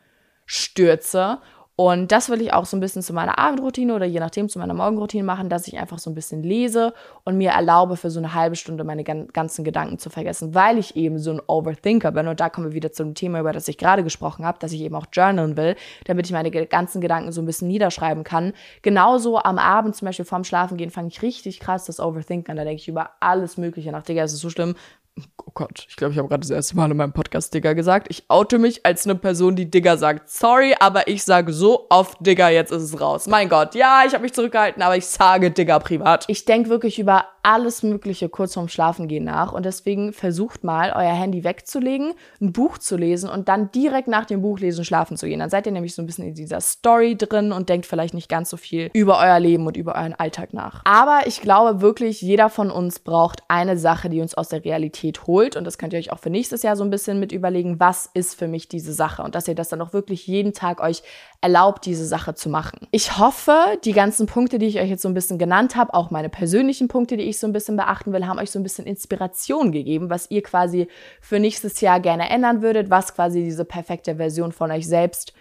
[0.47, 1.38] stürze
[1.84, 4.58] und das will ich auch so ein bisschen zu meiner Abendroutine oder je nachdem zu
[4.58, 6.93] meiner Morgenroutine machen, dass ich einfach so ein bisschen lese
[7.26, 10.96] und mir erlaube, für so eine halbe Stunde meine ganzen Gedanken zu vergessen, weil ich
[10.96, 12.30] eben so ein Overthinker bin.
[12.30, 14.72] Und da kommen wir wieder zu dem Thema, über das ich gerade gesprochen habe, dass
[14.72, 18.54] ich eben auch journalen will, damit ich meine ganzen Gedanken so ein bisschen niederschreiben kann.
[18.82, 22.56] Genauso am Abend, zum Beispiel vorm Schlafengehen, fange ich richtig krass das Overthinken an.
[22.56, 24.04] Da denke ich über alles Mögliche nach.
[24.04, 24.76] Digga, es ist so schlimm
[25.17, 28.08] oh Gott, ich glaube, ich habe gerade das erste Mal in meinem Podcast Digger gesagt.
[28.10, 30.30] Ich oute mich als eine Person, die Digger sagt.
[30.30, 33.28] Sorry, aber ich sage so oft Digger, jetzt ist es raus.
[33.28, 36.26] Mein Gott, ja, ich habe mich zurückgehalten, aber ich sage Digger privat.
[36.28, 41.13] Ich denke wirklich über alles Mögliche kurz vorm Schlafengehen nach und deswegen versucht mal, euer
[41.13, 45.39] Handy wegzulegen, ein Buch zu lesen und dann direkt nach dem Buchlesen schlafen zu gehen.
[45.39, 48.30] Dann seid ihr nämlich so ein bisschen in dieser Story drin und denkt vielleicht nicht
[48.30, 50.82] ganz so viel über euer Leben und über euren Alltag nach.
[50.86, 55.03] Aber ich glaube wirklich, jeder von uns braucht eine Sache, die uns aus der Realität
[55.28, 57.80] holt und das könnt ihr euch auch für nächstes Jahr so ein bisschen mit überlegen,
[57.80, 60.82] was ist für mich diese Sache und dass ihr das dann auch wirklich jeden Tag
[60.82, 61.04] euch
[61.42, 62.88] erlaubt, diese Sache zu machen.
[62.92, 66.10] Ich hoffe, die ganzen Punkte, die ich euch jetzt so ein bisschen genannt habe, auch
[66.10, 68.86] meine persönlichen Punkte, die ich so ein bisschen beachten will, haben euch so ein bisschen
[68.86, 70.88] Inspiration gegeben, was ihr quasi
[71.20, 75.34] für nächstes Jahr gerne ändern würdet, was quasi diese perfekte Version von euch selbst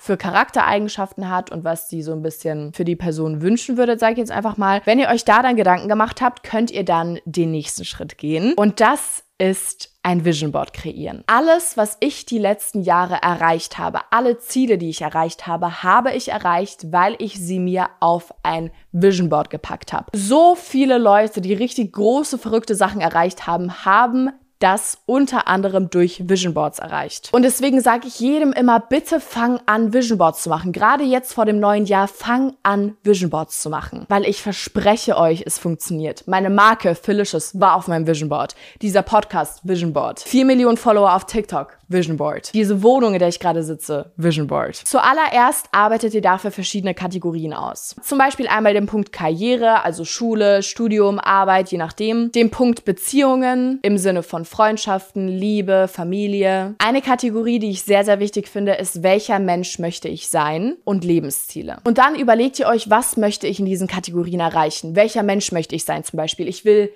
[0.00, 4.14] für Charaktereigenschaften hat und was die so ein bisschen für die Person wünschen würde, sage
[4.14, 4.80] ich jetzt einfach mal.
[4.86, 8.54] Wenn ihr euch da dann Gedanken gemacht habt, könnt ihr dann den nächsten Schritt gehen.
[8.54, 11.22] Und das ist ein Vision Board kreieren.
[11.26, 16.12] Alles, was ich die letzten Jahre erreicht habe, alle Ziele, die ich erreicht habe, habe
[16.12, 20.06] ich erreicht, weil ich sie mir auf ein Vision Board gepackt habe.
[20.14, 26.28] So viele Leute, die richtig große, verrückte Sachen erreicht haben, haben das unter anderem durch
[26.28, 27.30] Vision Boards erreicht.
[27.32, 30.72] Und deswegen sage ich jedem immer, bitte fang an, Vision Boards zu machen.
[30.72, 34.04] Gerade jetzt vor dem neuen Jahr, fang an, Vision Boards zu machen.
[34.08, 36.28] Weil ich verspreche euch, es funktioniert.
[36.28, 38.54] Meine Marke Felicious war auf meinem Vision Board.
[38.82, 40.20] Dieser Podcast Vision Board.
[40.20, 41.80] Vier Millionen Follower auf TikTok.
[41.90, 42.54] Vision Board.
[42.54, 44.76] Diese Wohnung, in der ich gerade sitze, Vision Board.
[44.76, 47.96] Zuallererst arbeitet ihr dafür verschiedene Kategorien aus.
[48.02, 52.30] Zum Beispiel einmal den Punkt Karriere, also Schule, Studium, Arbeit, je nachdem.
[52.30, 56.74] Den Punkt Beziehungen im Sinne von Freundschaften, Liebe, Familie.
[56.78, 61.04] Eine Kategorie, die ich sehr, sehr wichtig finde, ist, welcher Mensch möchte ich sein und
[61.04, 61.76] Lebensziele.
[61.84, 64.96] Und dann überlegt ihr euch, was möchte ich in diesen Kategorien erreichen?
[64.96, 66.48] Welcher Mensch möchte ich sein zum Beispiel?
[66.48, 66.90] Ich will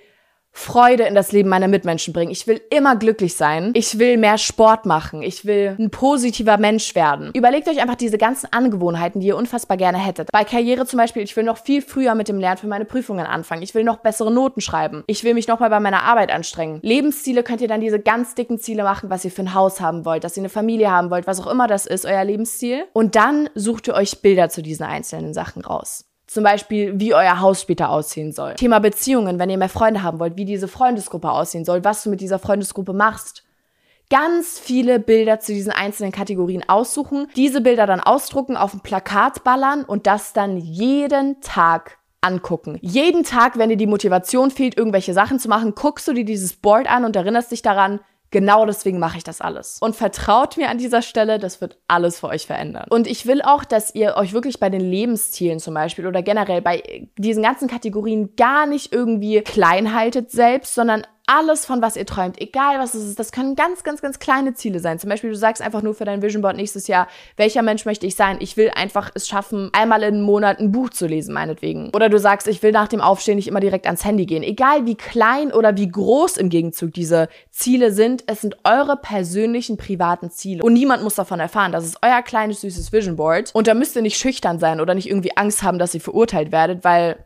[0.57, 2.31] Freude in das Leben meiner Mitmenschen bringen.
[2.31, 3.73] Ich will immer glücklich sein.
[3.75, 5.21] Ich will mehr Sport machen.
[5.21, 7.33] Ich will ein positiver Mensch werden.
[7.35, 10.31] Überlegt euch einfach diese ganzen Angewohnheiten, die ihr unfassbar gerne hättet.
[10.33, 13.27] Bei Karriere zum Beispiel, ich will noch viel früher mit dem Lernen für meine Prüfungen
[13.27, 13.63] anfangen.
[13.63, 15.03] Ich will noch bessere Noten schreiben.
[15.09, 16.79] Ich will mich noch mal bei meiner Arbeit anstrengen.
[16.83, 20.05] Lebensziele könnt ihr dann diese ganz dicken Ziele machen, was ihr für ein Haus haben
[20.05, 22.85] wollt, dass ihr eine Familie haben wollt, was auch immer das ist, euer Lebensziel.
[22.93, 26.05] Und dann sucht ihr euch Bilder zu diesen einzelnen Sachen raus.
[26.35, 28.55] Zum Beispiel, wie euer Haus später aussehen soll.
[28.55, 32.11] Thema Beziehungen, wenn ihr mehr Freunde haben wollt, wie diese Freundesgruppe aussehen soll, was du
[32.11, 33.45] mit dieser Freundesgruppe machst.
[34.11, 39.45] Ganz viele Bilder zu diesen einzelnen Kategorien aussuchen, diese Bilder dann ausdrucken, auf ein Plakat
[39.45, 42.79] ballern und das dann jeden Tag angucken.
[42.81, 46.55] Jeden Tag, wenn dir die Motivation fehlt, irgendwelche Sachen zu machen, guckst du dir dieses
[46.55, 48.01] Board an und erinnerst dich daran,
[48.35, 49.79] Genau deswegen mache ich das alles.
[49.81, 52.87] Und vertraut mir an dieser Stelle, das wird alles für euch verändern.
[52.91, 56.61] Und ich will auch, dass ihr euch wirklich bei den Lebenszielen zum Beispiel oder generell
[56.61, 62.07] bei diesen ganzen Kategorien gar nicht irgendwie klein haltet selbst, sondern alles, von was ihr
[62.07, 64.99] träumt, egal was es ist, das können ganz, ganz, ganz kleine Ziele sein.
[64.99, 68.07] Zum Beispiel, du sagst einfach nur für dein Vision Board nächstes Jahr, welcher Mensch möchte
[68.07, 68.37] ich sein?
[68.41, 71.91] Ich will einfach es schaffen, einmal im Monat ein Buch zu lesen, meinetwegen.
[71.95, 74.43] Oder du sagst, ich will nach dem Aufstehen nicht immer direkt ans Handy gehen.
[74.43, 79.77] Egal wie klein oder wie groß im Gegenzug diese Ziele sind, es sind eure persönlichen
[79.77, 80.63] privaten Ziele.
[80.63, 81.73] Und niemand muss davon erfahren.
[81.73, 83.51] Das ist euer kleines, süßes Vision Board.
[83.55, 86.53] Und da müsst ihr nicht schüchtern sein oder nicht irgendwie Angst haben, dass ihr verurteilt
[86.53, 87.25] werdet, weil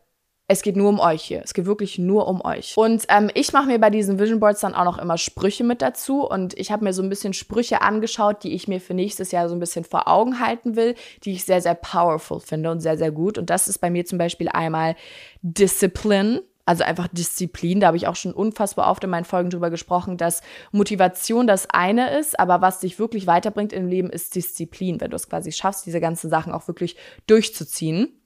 [0.51, 1.43] es geht nur um euch hier.
[1.45, 2.75] Es geht wirklich nur um euch.
[2.77, 5.83] Und ähm, ich mache mir bei diesen Vision Boards dann auch noch immer Sprüche mit
[5.83, 6.27] dazu.
[6.27, 9.51] Und ich habe mir so ein bisschen Sprüche angeschaut, die ich mir für nächstes Jahr
[9.51, 12.97] so ein bisschen vor Augen halten will, die ich sehr, sehr powerful finde und sehr,
[12.97, 13.37] sehr gut.
[13.37, 14.97] Und das ist bei mir zum Beispiel einmal
[15.43, 16.43] Discipline.
[16.65, 17.81] Also einfach Disziplin.
[17.81, 21.69] Da habe ich auch schon unfassbar oft in meinen Folgen drüber gesprochen, dass Motivation das
[21.71, 25.51] eine ist, aber was dich wirklich weiterbringt im Leben ist Disziplin, wenn du es quasi
[25.51, 28.18] schaffst, diese ganzen Sachen auch wirklich durchzuziehen.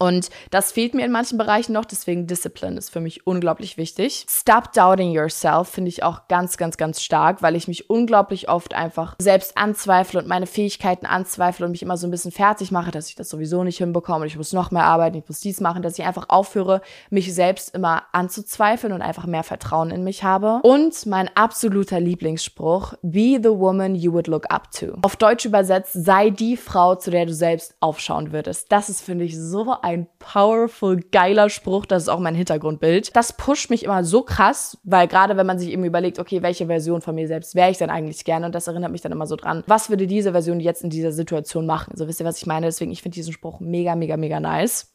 [0.00, 4.24] Und das fehlt mir in manchen Bereichen noch, deswegen Discipline ist für mich unglaublich wichtig.
[4.28, 8.74] Stop doubting yourself finde ich auch ganz, ganz, ganz stark, weil ich mich unglaublich oft
[8.74, 12.90] einfach selbst anzweifle und meine Fähigkeiten anzweifle und mich immer so ein bisschen fertig mache,
[12.90, 15.60] dass ich das sowieso nicht hinbekomme und ich muss noch mehr arbeiten, ich muss dies
[15.60, 20.24] machen, dass ich einfach aufhöre, mich selbst immer anzuzweifeln und einfach mehr Vertrauen in mich
[20.24, 20.60] habe.
[20.62, 24.96] Und mein absoluter Lieblingsspruch, be the woman you would look up to.
[25.02, 28.72] Auf Deutsch übersetzt, sei die Frau, zu der du selbst aufschauen würdest.
[28.72, 31.86] Das ist, finde ich, so ein ein powerful, geiler Spruch.
[31.86, 33.14] Das ist auch mein Hintergrundbild.
[33.16, 36.66] Das pusht mich immer so krass, weil gerade wenn man sich eben überlegt, okay, welche
[36.66, 38.46] Version von mir selbst wäre ich denn eigentlich gerne?
[38.46, 41.12] Und das erinnert mich dann immer so dran, was würde diese Version jetzt in dieser
[41.12, 41.96] Situation machen?
[41.96, 42.66] So wisst ihr, was ich meine?
[42.66, 44.94] Deswegen, ich finde diesen Spruch mega, mega, mega nice.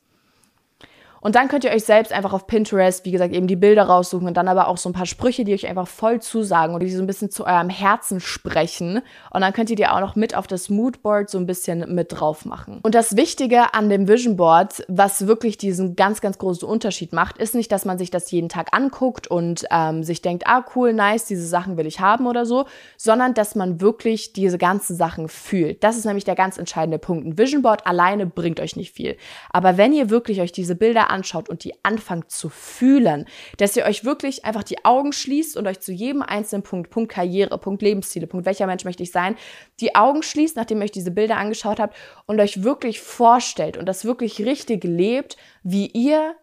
[1.25, 4.27] Und dann könnt ihr euch selbst einfach auf Pinterest, wie gesagt, eben die Bilder raussuchen
[4.27, 6.89] und dann aber auch so ein paar Sprüche, die euch einfach voll zusagen und die
[6.91, 9.01] so ein bisschen zu eurem Herzen sprechen.
[9.31, 12.11] Und dann könnt ihr die auch noch mit auf das Moodboard so ein bisschen mit
[12.11, 12.79] drauf machen.
[12.83, 17.39] Und das Wichtige an dem Vision Board, was wirklich diesen ganz, ganz großen Unterschied macht,
[17.39, 20.93] ist nicht, dass man sich das jeden Tag anguckt und ähm, sich denkt, ah, cool,
[20.93, 22.65] nice, diese Sachen will ich haben oder so,
[22.97, 25.83] sondern dass man wirklich diese ganzen Sachen fühlt.
[25.83, 27.25] Das ist nämlich der ganz entscheidende Punkt.
[27.25, 29.17] Ein Vision Board alleine bringt euch nicht viel.
[29.49, 33.25] Aber wenn ihr wirklich euch diese Bilder anschaut und die anfangt zu fühlen,
[33.57, 37.11] dass ihr euch wirklich einfach die Augen schließt und euch zu jedem einzelnen Punkt, Punkt
[37.11, 39.35] Karriere, Punkt Lebensziele, Punkt welcher Mensch möchte ich sein,
[39.79, 43.87] die Augen schließt, nachdem ihr euch diese Bilder angeschaut habt und euch wirklich vorstellt und
[43.87, 46.35] das wirklich richtig lebt, wie ihr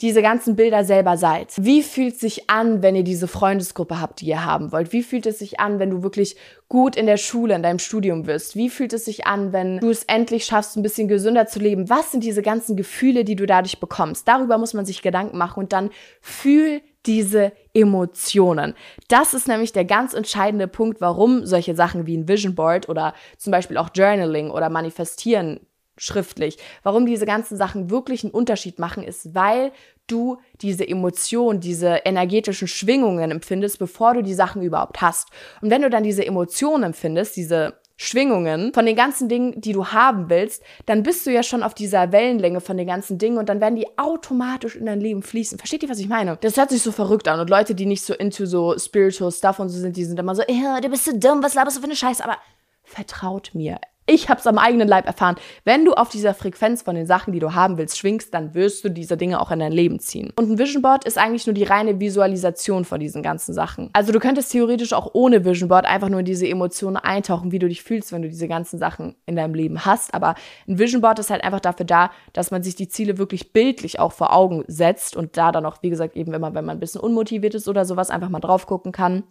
[0.00, 1.52] diese ganzen Bilder selber seid.
[1.56, 4.92] Wie fühlt sich an, wenn ihr diese Freundesgruppe habt, die ihr haben wollt?
[4.92, 6.36] Wie fühlt es sich an, wenn du wirklich
[6.68, 8.56] gut in der Schule, in deinem Studium wirst?
[8.56, 11.88] Wie fühlt es sich an, wenn du es endlich schaffst, ein bisschen gesünder zu leben?
[11.88, 14.28] Was sind diese ganzen Gefühle, die du dadurch bekommst?
[14.28, 18.74] Darüber muss man sich Gedanken machen und dann fühl diese Emotionen.
[19.08, 23.14] Das ist nämlich der ganz entscheidende Punkt, warum solche Sachen wie ein Vision Board oder
[23.38, 25.60] zum Beispiel auch Journaling oder Manifestieren
[25.96, 26.58] schriftlich.
[26.82, 29.72] Warum diese ganzen Sachen wirklich einen Unterschied machen, ist, weil
[30.06, 35.28] du diese Emotionen, diese energetischen Schwingungen empfindest, bevor du die Sachen überhaupt hast.
[35.60, 39.86] Und wenn du dann diese Emotionen empfindest, diese Schwingungen von den ganzen Dingen, die du
[39.86, 43.48] haben willst, dann bist du ja schon auf dieser Wellenlänge von den ganzen Dingen und
[43.48, 45.58] dann werden die automatisch in dein Leben fließen.
[45.58, 46.36] Versteht ihr, was ich meine?
[46.42, 49.58] Das hört sich so verrückt an und Leute, die nicht so into so spiritual stuff
[49.60, 51.86] und so sind, die sind immer so, du bist so dumm, was laberst du für
[51.86, 52.36] eine Scheiße, aber
[52.84, 55.36] vertraut mir ich habe es am eigenen Leib erfahren.
[55.64, 58.84] Wenn du auf dieser Frequenz von den Sachen, die du haben willst, schwingst, dann wirst
[58.84, 60.32] du diese Dinge auch in dein Leben ziehen.
[60.36, 63.90] Und ein Vision Board ist eigentlich nur die reine Visualisation von diesen ganzen Sachen.
[63.92, 67.58] Also du könntest theoretisch auch ohne Vision Board einfach nur in diese Emotionen eintauchen, wie
[67.58, 70.14] du dich fühlst, wenn du diese ganzen Sachen in deinem Leben hast.
[70.14, 70.36] Aber
[70.68, 73.98] ein Vision Board ist halt einfach dafür da, dass man sich die Ziele wirklich bildlich
[73.98, 76.80] auch vor Augen setzt und da dann auch, wie gesagt, eben immer, wenn man ein
[76.80, 79.24] bisschen unmotiviert ist oder sowas, einfach mal drauf gucken kann.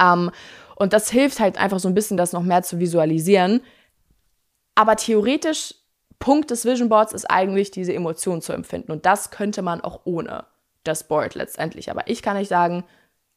[0.00, 0.30] Um,
[0.76, 3.60] und das hilft halt einfach so ein bisschen, das noch mehr zu visualisieren
[4.74, 5.74] aber theoretisch,
[6.18, 8.92] Punkt des Vision Boards ist eigentlich, diese Emotionen zu empfinden.
[8.92, 10.44] Und das könnte man auch ohne
[10.84, 11.90] das Board letztendlich.
[11.90, 12.84] Aber ich kann euch sagen,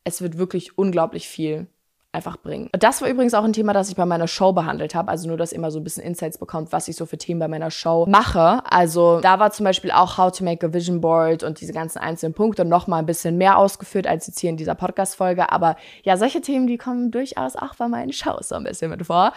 [0.04, 1.68] es wird wirklich unglaublich viel
[2.14, 2.70] einfach bringen.
[2.74, 5.10] Das war übrigens auch ein Thema, das ich bei meiner Show behandelt habe.
[5.10, 7.40] Also nur, dass ihr mal so ein bisschen Insights bekommt, was ich so für Themen
[7.40, 8.62] bei meiner Show mache.
[8.70, 11.98] Also da war zum Beispiel auch How to Make a Vision Board und diese ganzen
[11.98, 15.52] einzelnen Punkte noch mal ein bisschen mehr ausgeführt als jetzt hier in dieser Podcast-Folge.
[15.52, 19.06] Aber ja, solche Themen, die kommen durchaus auch bei meinen Shows so ein bisschen mit
[19.08, 19.34] vor.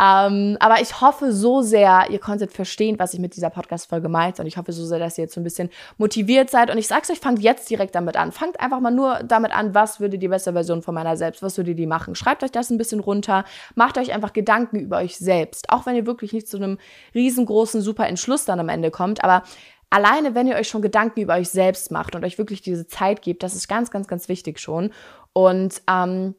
[0.00, 4.40] Ähm, aber ich hoffe so sehr, ihr konntet verstehen, was ich mit dieser Podcast-Folge meinte.
[4.40, 6.70] Und ich hoffe so sehr, dass ihr jetzt so ein bisschen motiviert seid.
[6.70, 8.32] Und ich sag's euch, fangt jetzt direkt damit an.
[8.32, 11.58] Fangt einfach mal nur damit an, was würde die beste Version von meiner selbst, was
[11.58, 12.14] würde die machen.
[12.14, 13.44] Schreibt euch das ein bisschen runter.
[13.74, 15.68] Macht euch einfach Gedanken über euch selbst.
[15.68, 16.78] Auch wenn ihr wirklich nicht zu einem
[17.14, 19.22] riesengroßen, super Entschluss dann am Ende kommt.
[19.22, 19.42] Aber
[19.90, 23.20] alleine, wenn ihr euch schon Gedanken über euch selbst macht und euch wirklich diese Zeit
[23.20, 24.92] gebt, das ist ganz, ganz, ganz wichtig schon.
[25.34, 26.34] Und ähm,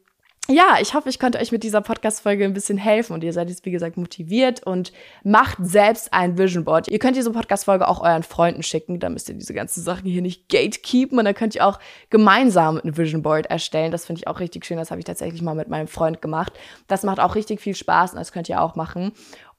[0.49, 3.49] ja, ich hoffe, ich konnte euch mit dieser Podcast-Folge ein bisschen helfen und ihr seid
[3.49, 4.91] jetzt, wie gesagt, motiviert und
[5.23, 6.87] macht selbst ein Vision Board.
[6.87, 10.21] Ihr könnt diese Podcast-Folge auch euren Freunden schicken, da müsst ihr diese ganzen Sachen hier
[10.21, 13.91] nicht gatekeepen und dann könnt ihr auch gemeinsam ein Vision Board erstellen.
[13.91, 14.77] Das finde ich auch richtig schön.
[14.77, 16.53] Das habe ich tatsächlich mal mit meinem Freund gemacht.
[16.87, 19.13] Das macht auch richtig viel Spaß und das könnt ihr auch machen.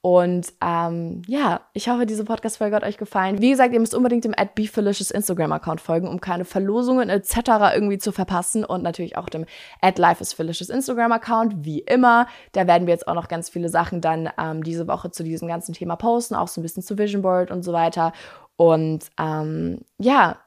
[0.05, 3.41] Und ähm, ja, ich hoffe, diese Podcast-Folge hat euch gefallen.
[3.41, 7.37] Wie gesagt, ihr müsst unbedingt dem AdBeFelicious Instagram-Account folgen, um keine Verlosungen etc.
[7.73, 8.65] irgendwie zu verpassen.
[8.65, 9.47] Und natürlich auch dem
[9.81, 12.27] AdLifeIsFelicious Instagram-Account, wie immer.
[12.51, 15.47] Da werden wir jetzt auch noch ganz viele Sachen dann ähm, diese Woche zu diesem
[15.47, 18.13] ganzen Thema posten, auch so ein bisschen zu Vision Board und so weiter.
[18.57, 20.39] Und ähm, ja,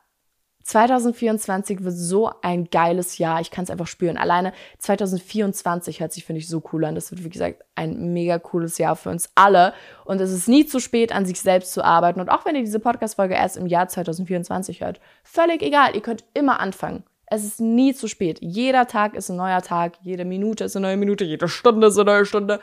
[0.66, 3.40] 2024 wird so ein geiles Jahr.
[3.40, 4.18] Ich kann es einfach spüren.
[4.18, 6.96] Alleine 2024 hört sich, finde ich, so cool an.
[6.96, 9.74] Das wird, wie gesagt, ein mega cooles Jahr für uns alle.
[10.06, 12.20] Und es ist nie zu spät, an sich selbst zu arbeiten.
[12.20, 15.94] Und auch wenn ihr diese Podcast-Folge erst im Jahr 2024 hört, völlig egal.
[15.94, 17.04] Ihr könnt immer anfangen.
[17.28, 18.40] Es ist nie zu spät.
[18.42, 19.94] Jeder Tag ist ein neuer Tag.
[20.02, 21.26] Jede Minute ist eine neue Minute.
[21.26, 22.60] Jede Stunde ist eine neue Stunde.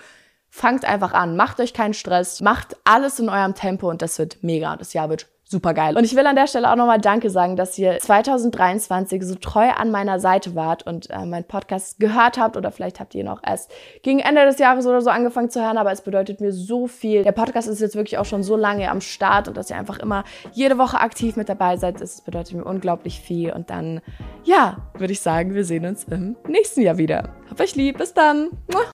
[0.51, 1.37] Fangt einfach an.
[1.37, 2.41] Macht euch keinen Stress.
[2.41, 4.77] Macht alles in eurem Tempo und das wird mega.
[4.77, 5.97] Das Jahr wird super geil.
[5.97, 9.69] Und ich will an der Stelle auch nochmal Danke sagen, dass ihr 2023 so treu
[9.69, 13.41] an meiner Seite wart und äh, meinen Podcast gehört habt oder vielleicht habt ihr auch
[13.47, 13.71] erst
[14.03, 17.23] gegen Ende des Jahres oder so angefangen zu hören, aber es bedeutet mir so viel.
[17.23, 20.01] Der Podcast ist jetzt wirklich auch schon so lange am Start und dass ihr einfach
[20.01, 23.53] immer jede Woche aktiv mit dabei seid, das bedeutet mir unglaublich viel.
[23.53, 24.01] Und dann,
[24.43, 27.29] ja, würde ich sagen, wir sehen uns im nächsten Jahr wieder.
[27.49, 28.49] Hab euch lieb, bis dann.